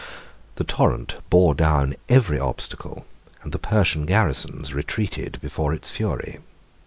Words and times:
The 0.55 0.63
torrent 0.63 1.17
bore 1.29 1.53
down 1.53 1.93
every 2.09 2.39
obstacle, 2.39 3.05
and 3.43 3.51
the 3.51 3.59
Persian 3.59 4.07
garrisons 4.07 4.73
retreated 4.73 5.37
before 5.41 5.75
its 5.75 5.91
fury. 5.91 6.39